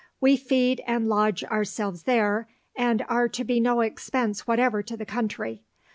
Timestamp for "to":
3.29-3.43, 4.81-4.97